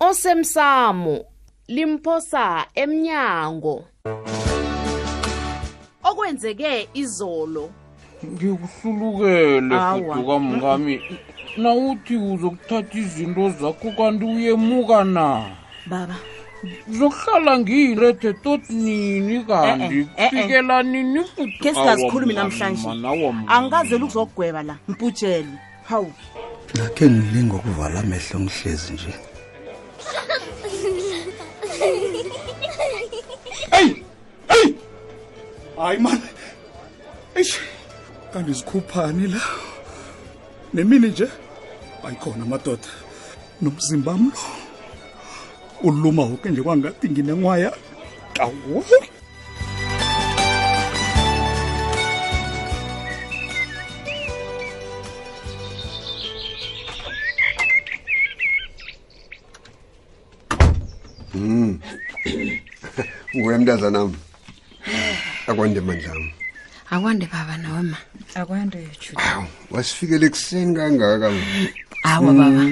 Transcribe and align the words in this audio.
osemsamo 0.00 1.16
limphosa 1.68 2.64
emnyango 2.74 3.84
okwenzeke 6.04 6.88
izolo 6.94 7.70
ngikuhlulukele 8.34 9.74
Awa. 9.74 9.96
fuduka 10.14 10.38
mngami 10.38 10.94
nawuthi 11.62 12.16
uzokuthatha 12.16 12.98
izinto 12.98 13.44
zakho 13.60 13.88
kanti 13.98 14.24
uyemuka 14.24 14.98
na 15.16 15.26
baba 15.90 16.16
zokuhlala 16.98 17.52
ngiyilethe 17.60 18.32
tot 18.44 18.64
nini 18.70 19.36
kanti 19.48 19.96
eh, 19.96 20.08
eh, 20.16 20.18
eh, 20.18 20.24
eh. 20.24 20.30
fikela 20.30 20.82
nini 20.82 21.20
fudu- 21.24 21.58
ke 21.62 21.74
singazikhulumi 21.74 22.34
Awa, 22.34 22.42
namhlanje 22.44 22.82
mama, 22.88 22.94
nawa, 22.94 23.32
mama. 23.32 23.48
angikazeli 23.54 24.04
ukuzokugweba 24.04 24.62
la 24.62 24.74
mputshele 24.88 25.52
hawu 25.88 26.12
nakhe 26.78 27.04
ngilinga 27.10 27.54
ukuvala 27.56 28.00
amehlo 28.00 28.40
ngihlezi 28.40 28.92
nje 28.92 29.12
hayi 35.76 35.98
mani 36.00 36.20
eyi 37.36 37.52
kanti 38.32 38.52
zikhuphani 38.54 39.26
la 39.32 39.40
nemini 40.74 41.08
nje 41.08 41.28
ayikhona 42.06 42.42
amadoda 42.42 42.88
nomzimba 43.62 44.12
m 44.14 44.22
lo 44.24 44.42
uluma 45.86 46.22
woke 46.22 46.48
nje 46.50 46.62
kwangathi 46.62 47.08
nginenwaya 47.10 47.72
kawo 48.36 48.84
Mm. 61.38 61.80
Uwe 63.40 63.58
mntazanami 63.58 64.16
akwande 65.48 65.80
mandla 65.80 66.10
am 66.10 66.30
akwande 66.90 67.26
baba 67.30 67.56
noma 67.56 67.96
akwande 68.34 68.88
aw 69.16 69.44
wasifikele 69.70 70.26
ekuseni 70.26 70.74
kangaka 70.74 71.30
awa 72.04 72.32
mm. 72.32 72.36
baba 72.36 72.64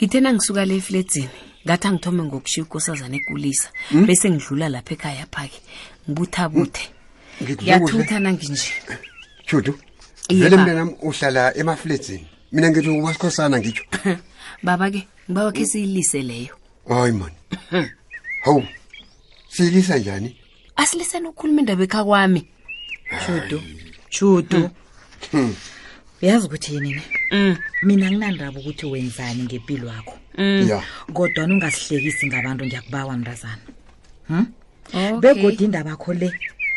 ngithe 0.00 0.20
nangisuka 0.20 0.64
le 0.64 0.76
efletzini 0.80 1.28
ngathi 1.66 1.86
angithome 1.88 2.22
ngokushiya 2.24 2.64
ukosazana 2.64 3.16
ekulisa 3.16 3.68
mm? 3.92 4.06
bese 4.06 4.30
ngidlula 4.32 4.68
lapha 4.72 4.94
ekhaya 4.96 5.26
phake 5.30 5.58
ngibuthabuthe 6.08 6.82
hmm. 6.88 7.48
ngiyathutha 7.52 8.16
mm. 8.16 8.22
nanginje 8.22 8.70
chutu 9.46 9.72
vele 10.30 10.56
mntenam 10.56 10.90
uhlala 11.04 11.52
emafletzini 11.56 12.26
mina 12.52 12.70
ngithi 12.70 12.88
ubasikhosana 12.88 13.58
ngitsho 13.60 13.84
baba 14.64 14.90
ke 14.90 15.04
ngiba 15.28 15.44
wakhe 15.44 15.66
siyilise 15.66 16.22
leyo 16.22 16.54
hayi 16.88 17.12
mani 17.12 17.36
hawu 18.44 18.64
siyilisa 19.52 19.98
njani 19.98 20.39
asilisene 20.82 21.26
ukukhuluma 21.28 21.60
indaba 21.60 21.82
ekha 21.86 22.02
kwami 22.08 22.40
shudu 23.26 23.58
shudu 24.14 24.60
uyazi 26.22 26.44
ukuthi 26.46 26.70
yini 26.74 26.90
ne 26.92 27.02
mm. 27.36 27.52
mina 27.86 28.06
nginandaba 28.10 28.56
ukuthi 28.60 28.86
wenzani 28.92 29.40
ngempilo 29.46 29.86
yakho 29.94 30.16
mm. 30.38 30.80
kodwa 31.16 31.44
ungasihlekisi 31.44 32.22
ngabantu 32.26 32.62
ngiyakubawa 32.66 33.14
mrazana 33.20 33.64
hmm? 34.28 34.46
begodwa 35.20 35.62
indaba 35.66 35.92
kho 36.02 36.10
le 36.14 36.28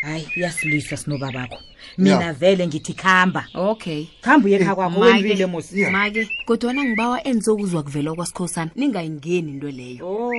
hayi 0.04 0.24
iyasilwisa 0.36 0.96
sinoba 0.96 1.28
bakho 1.36 1.58
mina 1.98 2.32
vele 2.32 2.62
ngithi 2.68 2.92
khamba 3.02 3.48
okay 3.54 4.00
khamba 4.24 4.44
uye 4.48 4.58
khakwakhoake 4.58 5.48
kodwana 6.48 6.80
ngibawa 6.84 7.16
enzokuzwa 7.30 7.80
kuvela 7.86 8.10
kwasikho 8.16 8.44
sana 8.54 8.70
ningayingeni 8.76 9.48
into 9.56 9.70
leyo 9.78 10.02
oh, 10.08 10.32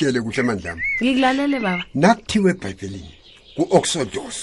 ngikutshele 0.09 0.21
kuhle 0.21 0.41
mandlami 0.47 0.81
ngikulalele 1.01 1.57
baba 1.59 1.83
nakuthiwa 1.95 2.49
ebhayibhelini 2.55 3.05
ku-oxodos 3.55 4.37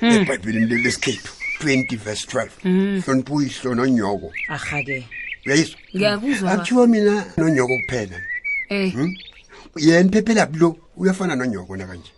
hmm. 0.00 0.10
ebhayibhelini 0.18 0.66
lelesikhethu 0.68 1.30
20 1.60 1.96
vers 2.04 2.20
12 2.28 2.48
hmm. 2.62 3.00
hlonipha 3.04 3.32
uyihlo 3.36 3.70
nonyoko 3.78 4.28
aha-ke 4.54 4.98
uyayizwa 5.46 6.48
akuthiwa 6.52 6.84
mina 6.86 7.14
nonyoko 7.38 7.74
kuphela 7.82 8.18
eh. 8.68 8.92
hmm? 8.94 9.10
yena 9.86 10.10
phephelabi 10.12 10.58
lo 10.58 10.68
uyafana 10.96 11.34
nonyoko 11.36 11.76
nakanje 11.76 12.10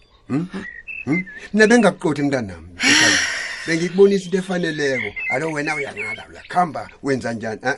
mina 1.53 1.67
bengakuqothi 1.67 2.23
mntanami 2.23 2.69
bengikubonisa 3.67 4.25
into 4.25 4.39
efaneleko 4.39 5.15
alo 5.33 5.53
wena 5.53 5.75
uyangala 5.75 6.25
uyakhamba 6.31 6.89
wenza 7.03 7.33
njani 7.33 7.61
eh 7.63 7.77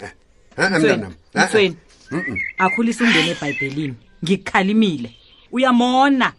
eh 0.58 0.70
mntana 0.74 1.10
mfweni 1.34 1.76
akhulisa 2.58 3.04
ungene 3.04 3.30
eBhayibhelini 3.30 3.94
ngikhalimile 4.24 5.10
uyamona 5.52 6.32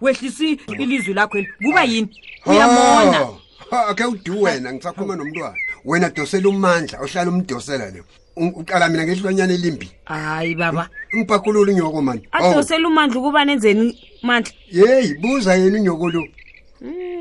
wehlisa 0.00 0.44
ilizwi 0.78 1.14
lakho 1.14 1.38
kuba 1.62 1.84
yini 1.84 2.08
uyamona 2.46 3.22
oh, 3.28 3.40
ake 3.88 4.04
udu 4.04 4.42
wena 4.42 4.72
ngisakhuluma 4.72 5.16
nomntwana 5.16 5.56
wena 5.84 6.10
dosela 6.10 6.48
umandla 6.48 7.00
ohlala 7.00 7.30
umdosela 7.30 7.90
lo 7.90 8.04
uqala 8.36 8.88
mina 8.88 9.04
ngehlwanyana 9.06 9.52
elimbi 9.54 9.88
hayi 10.04 10.54
baba 10.54 10.88
ngibhakulula 11.16 11.72
inyoko 11.72 12.02
manje 12.02 12.28
adosela 12.32 12.88
oh. 12.88 12.90
umandla 12.90 13.20
ukuba 13.20 13.44
nenzeni 13.44 13.98
mandla 14.22 14.52
yeyi 14.70 15.14
buza 15.14 15.54
yena 15.56 15.78
inyoko 15.78 16.10
lo 16.10 16.24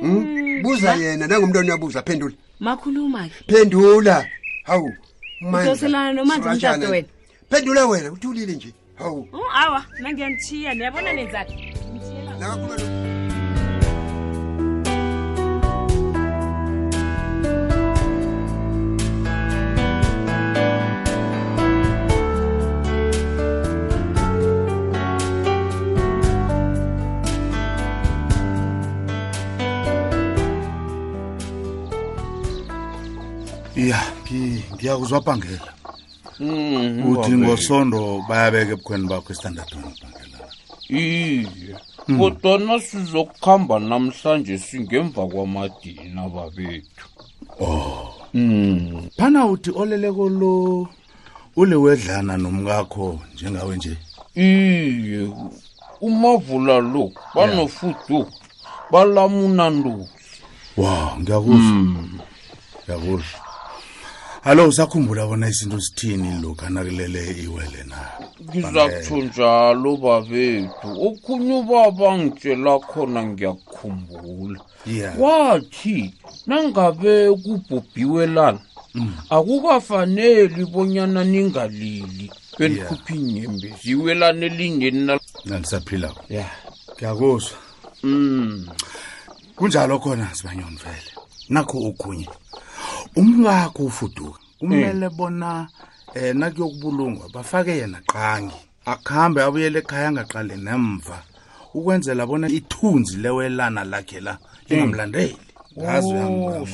mhm 0.01 0.40
buza 0.61 0.93
yena 0.95 1.27
nangumntwana 1.27 1.67
uyabuza 1.73 2.03
phendula 2.07 2.35
makhuluma-ke 2.59 3.53
phendula 3.53 4.25
hawu 4.63 4.93
phendula 7.49 7.85
wena 7.85 8.11
uthulile 8.11 8.53
nje 8.53 8.73
hawu 8.95 9.27
oh, 9.33 9.51
awa 9.55 9.83
nangiyanithiya 10.01 10.73
niyabona 10.73 11.13
nenzalo 11.13 12.81
uzwabhangela 35.01 35.73
mhm, 36.39 37.03
uthi 37.11 37.31
ngosondo 37.37 37.99
bayabeka 38.29 38.71
ebukhweni 38.73 39.05
bakho 39.11 39.29
istandardini 39.33 39.85
ubhangela 39.87 40.39
iye 41.01 41.75
hmm. 42.07 42.17
kodwana 42.19 42.75
sizokuhamba 42.85 43.75
namhlanje 43.89 44.55
singemva 44.65 45.23
kwamadina 45.31 46.21
babethu 46.35 47.05
oh 47.63 48.05
mm. 48.33 49.01
phana 49.17 49.39
uthi 49.53 49.69
oleleko 49.81 50.23
lo 50.39 50.51
ule 51.61 51.75
wedlana 51.83 52.33
nomkakho 52.41 53.05
njengawe 53.33 53.73
nje 53.77 53.93
iye 54.45 55.19
umavula 56.07 56.75
lo 56.93 57.03
banofudu 57.35 58.19
balamuna 58.91 59.65
nduzi 59.75 60.27
wa 60.79 60.93
ngiyakuzwa 61.19 61.75
hmm. 61.83 62.19
ngiyakuzwa 62.81 63.40
hallo 64.43 64.67
usakhumbula 64.67 65.27
bona 65.27 65.49
izinto 65.49 65.77
zithini 65.79 66.41
lokanakulele 66.41 67.31
iwele 67.43 67.83
na 67.89 67.99
ngizakutho 68.49 69.17
njalo 69.17 69.91
babethu 70.05 70.87
okhunye 71.07 71.53
ubabangitshela 71.61 72.73
khona 72.89 73.19
ngiyakukhumbula 73.29 74.59
wathi 75.21 75.95
nangabe 76.47 77.13
kubhubhiwelana 77.43 78.61
mm. 78.95 79.13
akukafaneli 79.35 80.65
bonyana 80.73 81.21
ningalili 81.31 82.25
benikhuphi 82.57 83.13
inyembezi 83.21 83.91
iwelana 83.91 84.45
elingeninanisaphilako 84.49 86.21
ya 86.33 86.45
ngiyakuzwa 86.95 87.57
um 88.03 88.65
kunjalo 89.57 89.99
khona 90.03 90.35
sibanyoni 90.35 90.79
vele 90.83 91.09
nakho 91.53 91.77
okhunye 91.89 92.27
umlwakho 93.15 93.83
ufuduka 93.83 94.39
kumele 94.59 95.05
eh. 95.05 95.11
bona 95.11 95.67
um 96.15 96.37
nakuyokubulungwa 96.39 97.29
bafake 97.33 97.71
yena 97.77 97.99
qangi 98.13 98.57
akuhambe 98.91 99.39
abuyela 99.43 99.79
ekhaya 99.81 100.07
angaqale 100.09 100.55
nemva 100.65 101.17
ukwenzela 101.77 102.23
bona 102.29 102.47
ithunzi 102.59 103.15
lewelana 103.23 103.81
lakhe 103.91 104.19
la 104.25 104.31
eh. 104.31 104.39
lingamlandeli 104.69 105.35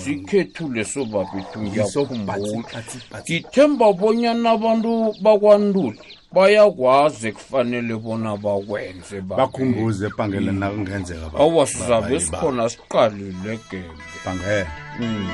sikhethu 0.04 0.66
leso 0.74 1.06
babitungithemba 1.06 3.94
bonyana 4.00 4.48
abantu 4.58 4.92
bakwandula 5.24 6.00
bayakwazi 6.36 7.24
ekufanele 7.32 7.94
bona 8.04 8.32
bakwenze 8.46 9.16
bakhumbuze 9.40 10.04
ebhangele 10.10 10.52
nakungenzeka 10.62 11.26
awa 11.46 11.64
sizabe 11.72 12.16
sikhona 12.26 12.64
siqalile 12.74 13.54
gembe 13.70 13.98
bhangele 14.24 14.66
mm. 15.00 15.28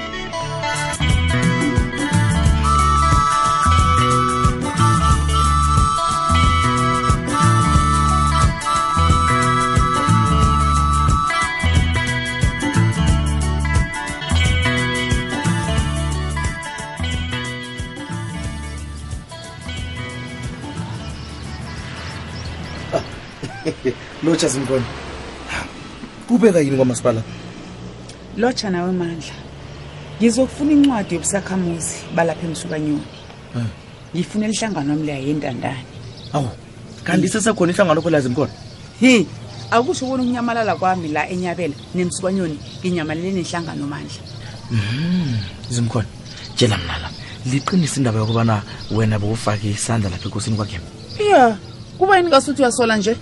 lotsha 24.24 24.48
zimfoni 24.48 24.86
kubeka 26.28 26.60
yini 26.60 26.76
kwamasipala 26.78 27.22
lotsha 28.38 28.70
nawe 28.70 28.92
mandla 28.92 29.34
ngizokufuna 30.20 30.72
incwadi 30.72 31.14
yobusakhamuzi 31.16 31.96
balapha 32.16 32.48
emsukanyoni 32.48 33.02
ngifuna 34.16 34.46
elihlangano 34.46 34.90
wami 34.92 35.04
leya 35.06 35.20
yentandane 35.20 35.86
awu 36.34 36.50
kanti 37.04 37.30
sesekhona 37.30 37.72
ihlangano 37.72 38.02
kho 38.02 38.10
lazimkhona 38.10 38.52
hi 39.00 39.28
akusho 39.72 40.06
ubona 40.06 40.24
ukunyamalala 40.24 40.76
kwami 40.76 41.08
la 41.08 41.30
enyabela 41.30 41.74
nemsukanyoni 41.96 42.58
nginyamalele 42.82 43.32
nenhlangano 43.32 43.88
mandla 43.88 44.22
hmm, 44.70 45.38
zimkhona 45.70 46.06
tshela 46.56 46.78
mnala 46.78 47.10
liqinise 47.46 48.00
indaba 48.00 48.20
yokubana 48.20 48.62
wena 48.92 49.20
bowufake 49.20 49.70
isandla 49.72 50.10
lapha 50.10 50.28
ekosini 50.28 50.56
kwakhe 50.56 50.80
iya 51.20 51.58
kuba 51.98 52.18
yini 52.18 52.30
kasuthi 52.30 52.62
uyasola 52.62 52.98
nje 52.98 53.16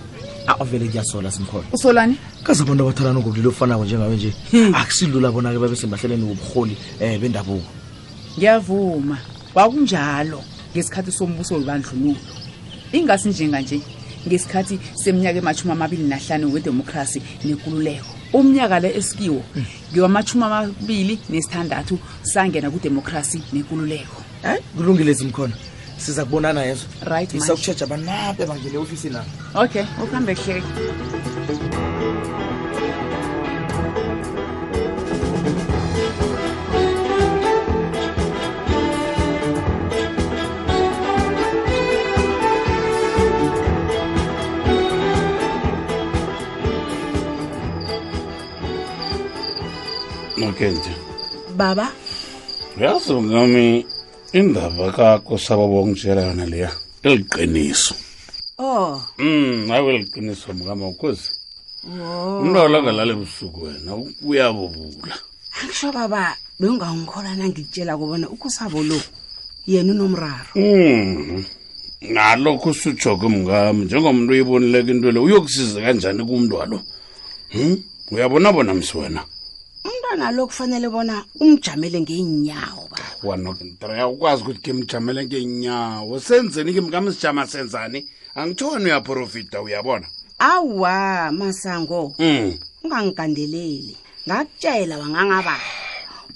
avele 0.48 0.88
kuyasola 0.88 1.30
simkhona 1.30 1.66
usolani 1.72 2.16
kaze 2.42 2.62
abantu 2.62 2.84
abathalana 2.84 3.20
ngobulilo 3.20 3.50
ofanako 3.50 3.84
njengabe 3.84 4.16
nje 4.16 4.32
hmm. 4.50 4.74
akusilula 4.74 5.30
bona-ke 5.32 5.58
babesemahlelweni 5.58 6.24
wobuholi 6.24 6.76
um 6.76 6.78
eh, 7.06 7.18
bendabuko 7.20 7.66
ngiyavuma 8.36 9.18
kwakunjalo 9.54 10.42
ngesikhathi 10.74 11.12
sombuso 11.12 11.54
webandlululo 11.54 12.18
ingasi 12.92 13.28
njenganje 13.28 13.80
ngesikhathi 14.28 14.78
seminyaka 14.94 15.38
emashumi 15.38 15.72
amabili 15.72 16.02
nahlanu 16.08 16.52
wedemokhrasi 16.54 17.22
nekululeko 17.44 18.06
umnyaka 18.32 18.80
le 18.80 18.94
esikiwo 18.98 19.42
hmm. 19.54 19.64
ngiwamashumi 19.92 20.44
amabili 20.44 21.18
nesithandathu 21.30 21.98
sangena 22.22 22.70
kudemokhrasi 22.70 23.38
nekululeko 23.54 24.18
um 24.44 24.58
kulungile 24.76 25.12
zimkhona 25.12 25.54
siza 26.02 26.24
kubonana 26.24 26.62
yezo 26.62 26.86
right 27.04 27.34
ngisakutsheja 27.34 27.86
banapha 27.86 28.46
bangele 28.46 28.78
ofisi 28.78 29.08
la 29.08 29.24
okay 29.54 29.82
ukuhambe 30.02 30.34
hleki 30.34 30.66
baba 51.56 51.88
i 53.08 53.20
nami 53.20 53.84
indaba 54.32 54.90
kakusaba 54.96 55.66
bongitshela 55.68 56.22
yona 56.26 56.46
leya 56.46 56.72
iliqiniso 57.04 57.94
oh. 58.58 59.02
mm, 59.18 59.68
hayi 59.68 59.84
kweliqiniso 59.84 60.52
mkama 60.52 60.88
ukhozi 60.88 61.28
oh. 61.86 62.40
umntu 62.40 62.58
awulangalala 62.60 63.12
ebusuku 63.12 63.58
wena 63.64 63.90
uyabobula 64.24 65.14
akusho 65.60 65.92
baba 65.92 66.24
bengawungikhola 66.60 67.34
nangikutshela 67.36 67.92
kubona 68.00 68.26
ukhusabo 68.34 68.80
lo 68.82 69.00
yena 69.68 69.92
unomraro 69.92 70.52
mm-hmm. 70.56 71.44
nalokho 72.12 72.66
mm. 72.66 72.70
usujoke 72.72 73.28
mngam 73.28 73.84
njengomntu 73.84 74.32
uyibonileke 74.32 74.90
into 74.90 75.10
le 75.12 75.18
uyokusiza 75.20 75.80
kanjani 75.80 76.24
kumntu 76.24 76.56
walo 76.56 76.80
hmm? 77.52 77.76
uyabona 78.10 78.52
bona 78.52 78.74
msi 78.74 78.96
wena 78.98 79.22
nalo 80.16 80.46
kufanele 80.46 80.88
bona 80.88 81.24
umjamele 81.40 82.00
ngeenyawo 82.00 82.84
baanodreya 83.22 84.08
ukwazi 84.08 84.42
ukuthi 84.42 84.60
ke 84.60 84.72
mjamele 84.72 85.24
ngeenyawo 85.26 86.20
senzeni 86.20 86.72
ke 86.74 86.80
mkamsijama 86.80 87.46
senzani 87.46 88.06
angithoni 88.34 88.84
uyaprofita 88.84 89.62
uyabona 89.62 90.06
awa 90.38 91.32
masango 91.32 92.12
mm. 92.18 92.56
ungangigandeleli 92.84 93.96
ngakutshela 94.28 94.98
wangangaba 94.98 95.56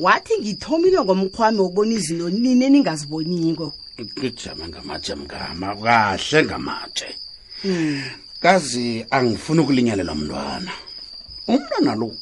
wathi 0.00 0.32
ngithomile 0.40 1.00
ngomkhwami 1.00 1.60
wokubona 1.60 1.92
izinto 1.94 2.30
nini 2.30 2.64
eningaziboniko 2.64 3.72
kujame 4.20 4.64
ngamatshe 4.68 5.14
mngama 5.14 5.76
kahle 5.76 6.44
ngamatshe 6.44 7.08
mm. 7.64 8.02
kazi 8.40 9.06
angifuni 9.10 9.60
ukulinyalelwa 9.60 10.14
mntwana 10.14 10.72
umntwana 11.48 11.94
lou 12.00 12.14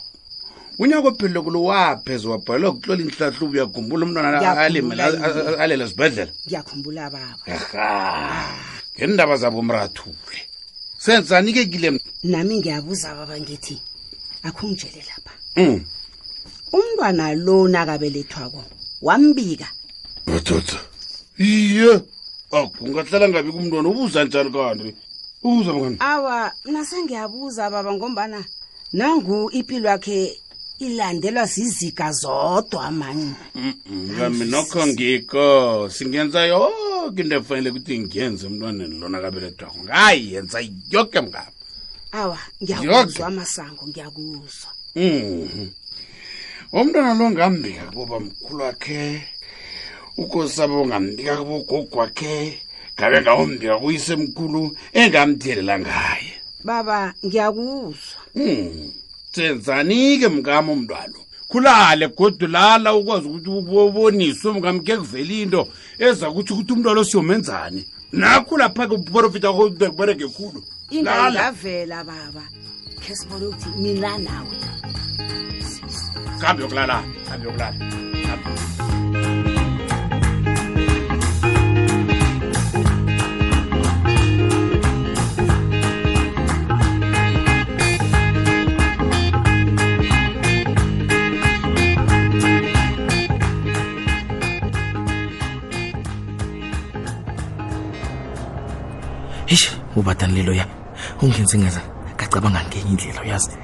unyaka 0.79 1.09
ophile 1.09 1.41
kulo 1.41 1.65
waphezu 1.65 2.31
wabhalelwa 2.31 2.73
kuhlola 2.73 3.03
inhlahlubo 3.03 3.53
uyakhumbula 3.53 4.03
umntwana 4.07 4.61
alele 5.63 5.89
sibhedlela 5.89 6.31
ngiyakhumbula 6.47 7.11
baba 7.11 7.55
ha 7.73 8.49
ngendaba 8.97 9.37
zabo 9.37 9.63
mrathule 9.63 10.41
senzani 10.99 11.53
ke 11.53 11.65
kile 11.67 12.01
nami 12.23 12.59
ngiyabuza 12.59 13.15
baba 13.15 13.39
ngithi 13.41 13.79
akhungitshele 14.43 15.03
lapha 15.11 15.33
um 15.57 15.81
umntwana 16.73 17.35
lona 17.35 17.81
akabelethwako 17.81 18.65
wambika 19.03 19.67
ototo 20.37 20.77
iye 21.39 22.01
akungahlala 22.51 23.29
ngabika 23.29 23.59
umntwana 23.59 23.89
ubuza 23.89 24.25
njani 24.25 24.51
kanti 24.53 24.91
ubuza 25.45 25.71
awa 26.01 26.53
nasengiyabuza 26.65 27.71
baba 27.71 27.93
ngombana 27.95 28.45
nangu 28.93 29.51
ipilo 29.51 29.89
yakhe 29.89 30.39
ilandelwa 30.79 31.47
ziziga 31.47 32.13
zodwa 32.13 32.91
mani 32.91 33.35
kami 34.19 34.45
nokho 34.51 34.87
ngikho 34.87 35.89
singenza 35.91 36.41
yoke 36.53 37.23
into 37.23 37.37
efanele 37.39 37.71
ukuthi 37.71 37.95
ngiyenze 38.03 38.45
emntwaneni 38.47 38.97
lona 39.01 39.19
kabeledwako 39.23 39.79
ngayenza 39.85 40.59
yoke 40.93 41.19
mngabo 41.25 41.53
awa 42.21 42.39
ngiyakuzwa 42.63 43.25
amasango 43.31 43.85
ngiyakuzwa 43.89 44.71
mhm. 44.97 45.71
umntwana 46.75 47.13
lo 47.19 47.27
ngambika 47.31 47.83
kuboba 47.95 48.17
mkhulu 48.21 48.63
wakhe 48.67 49.01
ukosabo 50.23 50.77
ngambika 50.89 51.33
kubogogo 51.39 51.97
wakhe 52.03 52.35
ngabe 52.97 53.17
ngawumbika 53.23 53.75
kuyisemkhulu 53.83 54.61
engamthelela 55.01 55.75
ngaye 55.83 56.33
baba 56.69 56.99
ngiyakuzwa 57.27 58.19
mm 58.35 58.93
senzani-ke 59.35 60.29
mngami 60.29 60.71
umntwana 60.73 61.15
kulale 61.49 62.09
godulala 62.09 62.95
ukwazi 62.95 63.27
ukuthi 63.29 63.51
uboniswe 63.51 64.49
mngami 64.53 64.81
ke 64.81 64.97
kuvela 64.97 65.33
into 65.43 65.67
eza 65.99 66.31
kuthi 66.31 66.53
ukuthi 66.53 66.73
umntwana 66.73 67.01
osiyomenzani 67.03 67.83
nakho 68.13 68.57
lapha-ke 68.59 68.95
uprofita 68.95 69.53
kubereke 69.53 70.27
khulu 70.29 70.61
ingaavela 70.91 72.05
baba 72.05 72.45
kesibonaukuthi 73.03 73.69
mina 73.79 74.19
nawe 74.19 74.55
kambe 76.41 76.63
yokulala 76.63 76.97
kambe 77.29 77.45
yokulala 77.45 77.71
ubatani 100.05 100.35
lelo 100.37 100.53
ya 100.53 100.67
ungenzi 101.25 101.57
ngaza 101.59 101.81
ngacabanga 102.15 102.61
ngenye 102.69 102.89
indlela 102.93 103.21
uyazi 103.25 103.57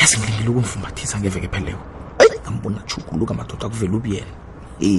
yazi 0.00 0.16
ngilimile 0.18 0.48
ukumfumbathisa 0.48 1.14
ngeveke 1.20 1.48
pheleko 1.52 1.82
eyi 2.18 2.36
ngambona 2.42 2.78
chukuluka 2.88 3.32
madoda 3.36 3.68
kuvele 3.68 3.92
ubuyena 3.96 4.32
e 4.80 4.90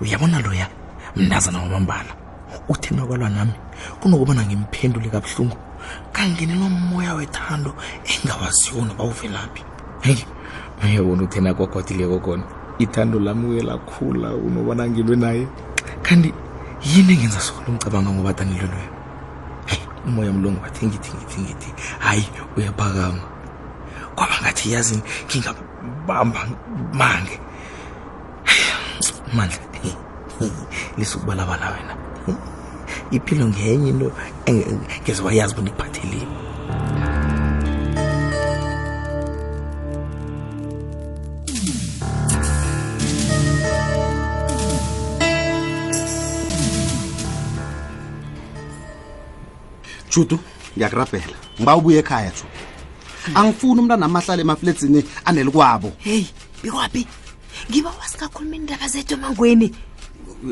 uyabona 0.00 0.38
loya 0.46 0.66
mnazana 1.18 1.58
wamambala 1.58 2.12
uthe 2.70 2.94
kwalwa 2.94 3.28
nami 3.34 3.52
kunokubana 4.00 4.46
ngimphendule 4.46 5.08
kabuhlungu 5.10 5.56
kangenelwa 6.14 6.68
moya 6.70 7.12
wethando 7.18 7.74
engawaziwo 8.06 8.84
noba 8.86 9.04
uvelaphi 9.10 9.62
heyi 10.06 10.22
uyabona 10.86 11.20
uthena 11.26 11.50
nakwagodileko 11.50 12.18
khona 12.22 12.44
ithando 12.78 13.18
lami 13.18 13.44
uyelakhula 13.50 14.20
lakhula 14.30 14.34
unobana 14.46 14.82
ngilwe 14.88 15.16
naye 15.18 15.44
kanti 16.06 16.30
yini 16.90 17.12
engenza 17.12 17.40
solo 17.42 17.66
umcabanga 17.74 18.10
ngoba 18.14 18.32
danilwe 18.38 18.66
loya 18.70 18.90
umoya 20.06 20.30
mlungu 20.32 20.62
wathi 20.62 20.86
ngithi 20.86 21.10
ngithi 21.18 21.38
ngithi 21.44 21.70
hayi 22.06 22.24
uyaphakama 22.56 23.22
kwaba 24.16 24.34
ngathi 24.42 24.66
yazi 24.74 24.96
ngingabamba 25.26 26.40
mange 26.98 27.36
mandla 29.36 29.58
lisukubalabala 30.98 31.66
wena 31.74 31.94
iphilo 33.16 33.44
ngenye 33.50 33.90
into 33.92 34.06
ngezewayazi 35.02 35.52
bona 35.54 35.68
ikuphatheleni 35.72 36.45
Chutu, 50.16 50.38
ngiyakurabhela 50.76 51.36
ngiba 51.60 51.76
ubuye 51.76 51.98
ekhaya 52.02 52.30
ju 52.36 52.44
angifuni 53.38 53.78
umntu 53.80 53.94
anamahlala 53.94 54.40
emafletsini 54.44 55.00
anelikwabo 55.28 55.90
heyi 56.06 56.26
bikwaphi 56.62 57.02
ngiba 57.70 57.90
wasikakhuluma 58.00 58.54
indaba 58.60 58.86
zethu 58.92 59.12
emangweni 59.16 59.66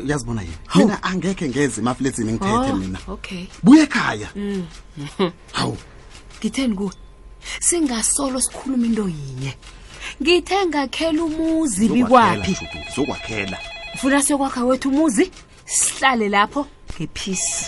yazibona 0.09 0.41
yini 0.45 0.57
mina 0.77 0.95
angekhe 1.09 1.45
ngeze 1.49 1.77
emafletsini 1.81 2.29
ngithethe 2.35 2.71
oh, 2.71 2.75
mina 2.81 2.99
okay 3.13 3.43
buye 3.65 3.81
ekhaya 3.87 4.27
mm. 4.35 4.63
hawu 5.57 5.77
ngitheni 6.39 6.73
kuwe 6.77 6.91
singasolo 7.65 8.37
sikhuluma 8.45 8.85
into 8.85 9.03
yinye 9.09 9.53
ngithe 10.21 10.57
ngakhela 10.69 11.21
umuzi 11.23 11.89
bikwaphi 11.89 12.53
zokwakhela 12.95 13.57
funa 13.99 14.21
siyokwakha 14.23 14.61
wethu 14.65 14.89
umuzi 14.89 15.25
sihlale 15.65 16.29
lapho 16.29 16.61
ngephisi 16.93 17.65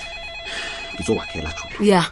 ngizowakhela 0.97 1.53
jula 1.79 1.93
ya 1.95 2.05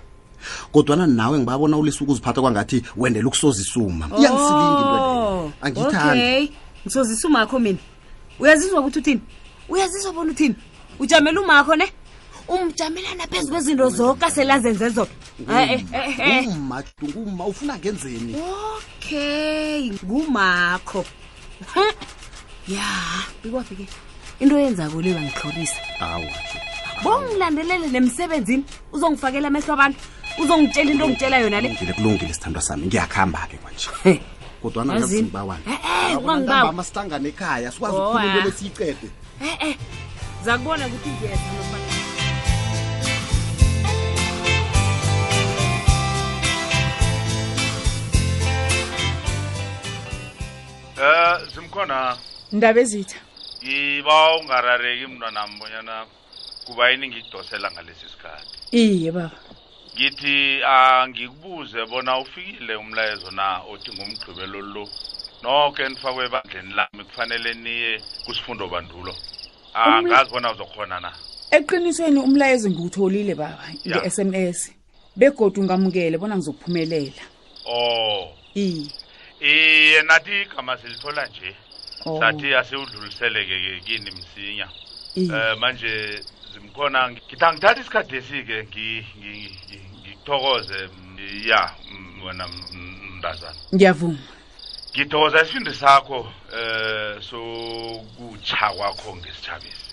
kodwana 0.71 1.07
nawe 1.07 1.37
ngibabona 1.39 1.77
ulesuku 1.77 2.11
uziphatha 2.11 2.41
kwangathi 2.41 2.83
wendele 2.97 3.25
ukusozisuma 3.27 4.05
iyangisilingiangiyiokay 4.19 6.43
oh, 6.43 6.47
ngisozisuma 6.85 7.39
kho 7.49 7.57
mina 7.59 7.77
uyazizwa 8.39 8.79
ukuthi 8.81 8.99
uthini 8.99 9.21
uyazizwa 9.69 10.13
bona 10.13 10.31
uthini 10.31 10.55
ujamela 10.99 11.41
umakho 11.41 11.75
ne 11.75 11.87
umjamelana 12.47 13.27
phezu 13.27 13.49
kwezinto 13.51 13.89
zoke 13.89 14.31
selazenze 14.31 14.89
zona 14.89 15.11
eh, 15.71 15.83
eh, 15.93 16.19
eh, 16.19 16.47
uma 16.47 16.83
nguma 17.03 17.45
ufuna 17.45 17.77
ngenzeni 17.77 18.35
okay 18.77 19.91
ngumakho 20.05 21.05
ya 22.73 22.83
bikwafike 23.43 23.87
into 24.39 24.55
oyenzako 24.55 25.01
le 25.01 25.13
bangitlorisa 25.13 25.75
awa 25.99 26.11
ah, 26.13 26.17
okay 26.17 26.74
bongilandeleli 27.03 27.87
nemsebenzini 27.93 28.63
uzongifakela 28.91 29.47
amehlo 29.47 29.73
abantu 29.73 29.97
uzongitshela 30.43 30.91
into 30.91 31.05
ongitshela 31.05 31.37
yona 31.43 31.61
le 31.61 31.69
kulungile 31.97 32.33
sithandwa 32.33 32.61
sami 32.61 32.87
ngiyakuhamba-ke 32.87 33.57
kwanje 33.57 33.89
kodwanaibawanmasihlangane 34.61 37.29
ekhaya 37.31 37.71
sikwazi 37.73 37.97
ukuulele 37.99 38.51
siyicede 38.57 39.07
e-e 39.49 39.69
zakubona 40.45 40.83
ukuthi 40.87 41.09
um 51.05 51.33
zimkhona 51.53 51.97
ndaba 52.55 52.79
ezitha 52.83 53.19
ngiba 53.63 54.17
ungarareki 54.37 55.05
mntwanami 55.07 55.53
bonyanako 55.59 56.11
kuba 56.65 56.89
yini 56.91 57.07
ngidosela 57.07 57.71
ngalesi 57.71 58.05
sikhathi 58.09 58.47
iye 58.77 59.11
baba 59.11 59.39
ngithi 59.95 60.63
angikubuze 60.63 61.85
bona 61.89 62.17
ufikile 62.19 62.75
umlayezo 62.75 63.31
na 63.31 63.61
othi 63.71 63.91
ngumgqibelo 63.93 64.59
lo 64.73 64.83
nonke 65.43 65.83
nifakwe 65.89 66.25
ebandleni 66.25 66.73
lami 66.77 67.03
kufanele 67.05 67.49
niye 67.53 67.89
kusifundo 68.25 68.67
bandulo 68.67 69.13
angazi 69.73 70.29
bona 70.33 70.51
uzokhona 70.51 70.97
na 70.99 71.11
eqinisweni 71.55 72.19
umlayezo 72.27 72.67
ngiwutholile 72.69 73.33
baba 73.35 73.63
nge-sms 73.87 74.59
begodwa 75.15 75.61
ungamukele 75.63 76.17
bona 76.17 76.35
ngizokuphumelela 76.37 77.23
oh 77.69 78.33
iye 78.65 78.85
iye 79.49 80.01
nathi 80.01 80.41
igama 80.41 80.77
silithola 80.77 81.25
nje 81.27 81.49
oh. 82.05 82.19
sathi 82.19 82.53
asiwudluliseleke 82.59 83.55
kini 83.85 84.09
msinya 84.17 84.67
um 85.17 85.59
manje 85.59 86.19
zimkona 86.59 86.99
isikhathi 87.79 88.15
esi 88.19 88.39
ke 88.47 88.57
ngithokoze 89.99 90.89
ya 91.49 91.61
wena 92.25 92.45
mntazana 93.17 93.55
ngiyavuma 93.75 94.17
ngithokoza 94.95 95.37
isifindi 95.43 95.73
sakho 95.81 96.19
eh 96.61 97.13
sokutsha 97.29 98.67
kwakho 98.77 99.09
ngesitshabisi 99.19 99.83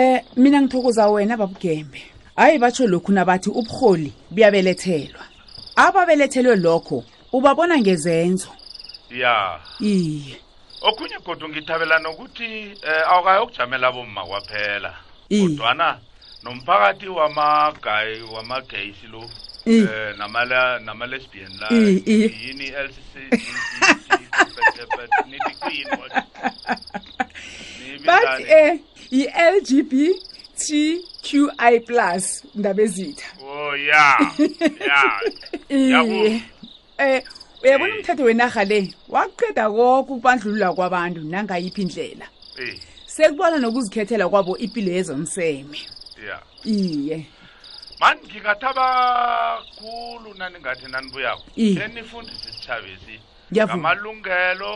eh 0.00 0.16
mina 0.42 0.58
ngithokoza 0.62 1.02
wena 1.14 1.34
babugembe 1.40 2.00
hayi 2.36 2.58
batsho 2.62 2.86
lokhu 2.86 3.10
nabathi 3.12 3.48
ubuholi 3.50 4.10
buyabelethelwa 4.30 5.22
ababelethelwe 5.84 6.56
lokho 6.56 6.98
ubabona 7.36 7.74
ngezenzo 7.82 8.50
ya 9.10 9.34
iye 9.80 10.36
okhunye 10.88 11.18
godwa 11.26 11.48
ngithabela 11.48 11.96
nokuthi 12.04 12.48
eh 12.90 13.02
awukayokujamela 13.12 13.88
bomma 13.94 14.22
kwaphela 14.28 14.92
kodwana 15.30 15.88
nomphakathi 16.44 17.08
wamagay 17.08 18.10
wamagays 18.34 18.96
lo 19.12 19.22
um 19.66 19.86
nama-lesbian 20.84 21.52
la 21.60 21.68
yini 21.70 22.28
i-lcc 22.68 23.14
but 28.04 28.26
um 28.40 28.40
yi-l 29.10 29.60
g 29.64 29.82
b 29.82 30.12
t 30.58 30.98
q 31.22 31.48
i 31.58 31.74
plus 31.88 32.24
ndaba 32.54 32.82
ezitha 32.86 33.26
ya 33.90 34.06
um 35.70 36.38
uyabona 37.64 37.92
umthetho 37.96 38.24
wenaha 38.28 38.64
le 38.64 38.80
waqeda 39.08 39.70
koko 39.72 40.14
ubandlulula 40.20 40.68
kwabantu 40.76 41.20
nangayiphi 41.24 41.82
indlela 41.82 42.26
sekubona 43.14 43.58
nokuzikhethela 43.62 44.28
kwabo 44.28 44.52
ipilo 44.58 44.90
yezomseme 44.92 45.78
ya 46.28 46.38
iye 46.64 47.26
mani 48.00 48.20
ngikathaba 48.26 48.86
khulu 49.78 50.34
naningathi 50.38 50.86
nanibuyako 50.92 51.44
enifundise 51.56 52.48
sithabesi 52.52 53.14
ngamalungelo 53.52 54.72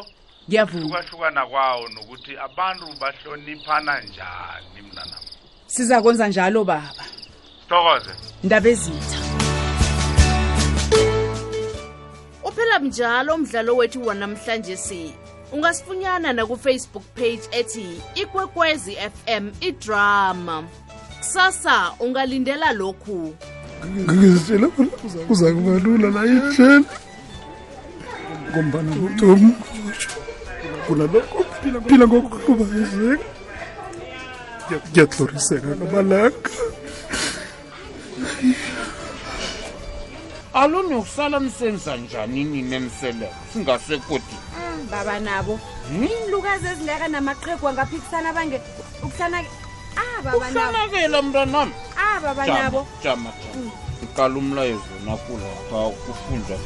ngiyavukahlukahlukana 0.48 1.42
kwawo 1.50 1.84
nokuthi 1.94 2.32
abantu 2.46 2.86
bahloniphana 3.00 3.92
njani 4.06 4.80
mnanam 4.92 5.22
siza 5.66 6.02
kwenza 6.02 6.28
njalo 6.28 6.64
baba 6.64 7.02
thokoze 7.68 8.10
ndaba 8.44 8.68
ezitha 8.68 9.20
uphela 12.48 12.78
mnjalo 12.82 13.34
umdlalo 13.34 13.76
wethu 13.76 14.06
wanamhlanje 14.06 14.76
si 14.76 15.00
ungasifunyana 15.52 16.32
nakufacebook 16.32 17.02
page 17.14 17.40
ethi 17.50 18.02
ikwekwezi 18.14 18.92
fm 18.96 19.50
idrama 19.60 20.64
sasa 21.20 21.92
ungalindela 22.00 22.72
lokhu 22.72 23.34
ngizitshela 24.10 24.68
uza 25.30 25.52
kuba 25.52 25.78
lula 25.78 26.10
la 26.10 26.24
ijela 26.26 26.82
ngombana 28.50 28.92
utomtsho 28.96 30.10
kunalokho 30.86 31.44
phila 31.88 32.06
ngokuhlubazeka 32.06 33.24
ngiyahloriseka 34.90 35.66
ngamalanga 35.76 36.50
aloni 40.54 40.94
ukusala 40.94 41.40
msenza 41.40 41.96
njani 41.96 42.44
nini 42.44 42.74
emseleko 42.74 43.34
singasekodi 43.52 44.36
baba 44.92 45.16
nabo 45.26 45.54
iinlukazi 46.02 46.64
ezingaka 46.72 47.06
namaqhegu 47.14 47.64
angaphikisana 47.70 48.30
bange 48.36 48.58
ukusana 49.04 49.38
ah, 50.02 50.18
usanakela 50.38 51.18
mntanami 51.26 51.72
ababa 52.08 52.42
ah, 52.46 52.54
nabo 52.58 52.80
jama 53.04 53.30
jama 53.38 53.60
mm. 53.62 53.70
iqala 54.06 54.34
umlayezo 54.42 54.92
nakula 55.06 55.48
kufunjwa 56.02 56.56